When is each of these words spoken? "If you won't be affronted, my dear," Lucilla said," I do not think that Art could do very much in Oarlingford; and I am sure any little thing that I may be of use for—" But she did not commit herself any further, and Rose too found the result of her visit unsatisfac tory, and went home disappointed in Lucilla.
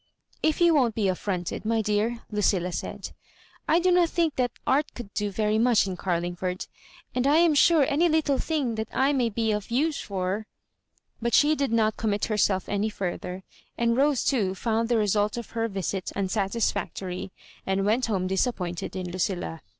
"If 0.49 0.59
you 0.61 0.73
won't 0.73 0.95
be 0.95 1.07
affronted, 1.09 1.63
my 1.63 1.83
dear," 1.83 2.23
Lucilla 2.31 2.71
said," 2.71 3.11
I 3.69 3.77
do 3.79 3.91
not 3.91 4.09
think 4.09 4.35
that 4.35 4.49
Art 4.65 4.95
could 4.95 5.13
do 5.13 5.29
very 5.29 5.59
much 5.59 5.85
in 5.85 5.95
Oarlingford; 5.95 6.65
and 7.13 7.27
I 7.27 7.37
am 7.37 7.53
sure 7.53 7.85
any 7.87 8.09
little 8.09 8.39
thing 8.39 8.73
that 8.77 8.87
I 8.91 9.13
may 9.13 9.29
be 9.29 9.51
of 9.51 9.69
use 9.69 9.99
for—" 10.01 10.47
But 11.21 11.35
she 11.35 11.53
did 11.55 11.71
not 11.71 11.97
commit 11.97 12.25
herself 12.25 12.67
any 12.67 12.89
further, 12.89 13.43
and 13.77 13.95
Rose 13.95 14.23
too 14.23 14.55
found 14.55 14.89
the 14.89 14.97
result 14.97 15.37
of 15.37 15.51
her 15.51 15.67
visit 15.67 16.11
unsatisfac 16.15 16.95
tory, 16.95 17.31
and 17.67 17.85
went 17.85 18.07
home 18.07 18.25
disappointed 18.25 18.95
in 18.95 19.11
Lucilla. 19.11 19.61